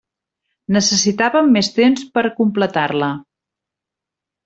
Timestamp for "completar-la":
2.41-3.15